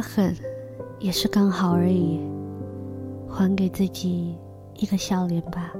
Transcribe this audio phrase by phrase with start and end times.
[0.00, 0.34] 很，
[1.00, 2.20] 也是刚好而已。
[3.28, 4.36] 还给自己
[4.74, 5.72] 一个笑脸吧。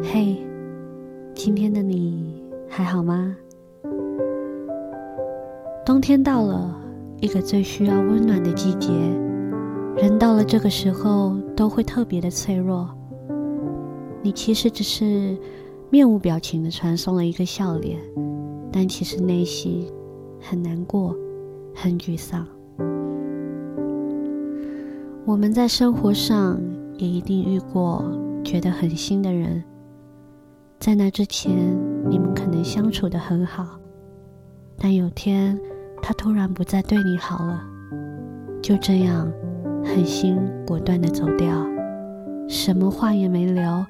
[0.00, 0.36] 嘿，
[1.34, 3.36] 今天的你还好吗？
[5.84, 6.74] 冬天到了，
[7.20, 8.92] 一个最需要温暖的季节。
[9.96, 12.88] 人到了这个时候，都会特别的脆弱。
[14.22, 15.36] 你其实只是
[15.90, 17.98] 面无表情的传送了一个笑脸，
[18.70, 19.90] 但其实内心
[20.40, 21.16] 很难过，
[21.80, 22.44] 很沮丧。
[25.24, 26.60] 我们在生活上
[26.96, 28.04] 也一定遇过
[28.44, 29.62] 觉得狠心的人，
[30.80, 31.54] 在那之前
[32.10, 33.78] 你们可能相处得很好，
[34.76, 35.56] 但有天
[36.02, 37.62] 他突然不再对你好了，
[38.60, 39.30] 就这样
[39.84, 41.64] 狠心果断地走掉，
[42.48, 43.86] 什么话也没留，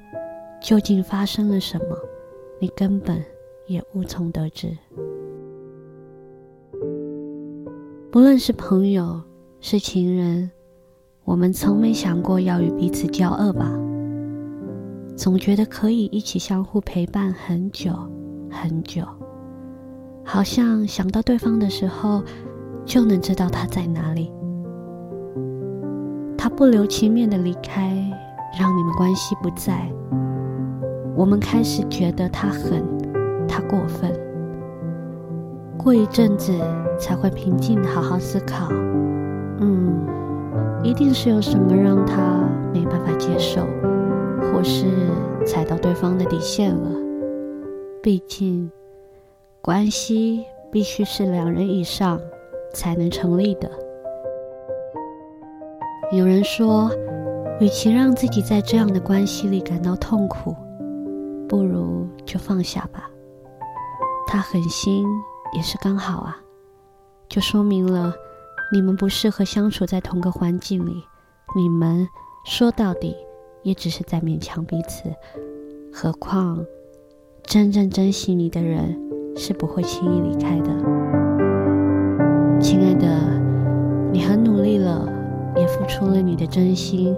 [0.61, 1.97] 究竟发生了什么，
[2.59, 3.23] 你根本
[3.65, 4.77] 也无从得知。
[8.11, 9.21] 不论是朋友，
[9.59, 10.49] 是情人。
[11.25, 13.71] 我们从没想过要与彼此交恶吧？
[15.15, 17.93] 总觉得可以一起相互陪伴很久
[18.49, 19.03] 很久，
[20.25, 22.23] 好像想到对方的时候，
[22.83, 24.31] 就能知道他在哪里。
[26.35, 27.91] 他不留情面的离开，
[28.59, 29.87] 让你们关系不在。
[31.15, 32.83] 我们开始觉得他狠，
[33.47, 34.11] 他过分。
[35.81, 36.53] 过一阵子
[36.99, 38.67] 才会平静的好好思考。
[39.61, 40.05] 嗯。
[40.81, 43.67] 一定是有什么让他没办法接受，
[44.41, 44.85] 或是
[45.45, 46.89] 踩到对方的底线了。
[48.01, 48.71] 毕竟，
[49.61, 52.17] 关系必须是两人以上
[52.73, 53.69] 才能成立的。
[56.13, 56.89] 有人说，
[57.59, 60.55] 与其让自己在这样的关系里感到痛苦，
[61.49, 63.11] 不如就放下吧。
[64.25, 65.05] 他狠心
[65.53, 66.37] 也是刚好啊，
[67.27, 68.13] 就说明了。
[68.71, 71.03] 你们不适合相处在同个环境里，
[71.55, 72.07] 你们
[72.45, 73.15] 说到底
[73.63, 75.11] 也只是在勉强彼此。
[75.91, 76.63] 何况，
[77.43, 78.95] 真正珍惜你的人
[79.35, 80.69] 是不会轻易离开的。
[82.59, 83.07] 亲爱的，
[84.11, 85.11] 你很努力了，
[85.55, 87.17] 也付出了你的真心。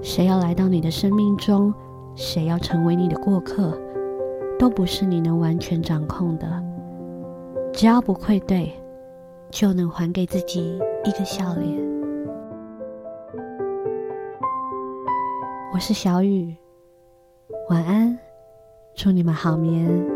[0.00, 1.74] 谁要来到你的生命中，
[2.14, 3.78] 谁要成为你的过客，
[4.58, 6.46] 都不是你能完全掌控的。
[7.76, 8.72] 只要不愧对。
[9.48, 11.78] 就能还给自己一个笑脸。
[15.72, 16.54] 我是小雨，
[17.70, 18.18] 晚安，
[18.94, 20.15] 祝你们好眠。